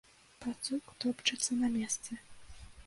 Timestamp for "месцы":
1.77-2.21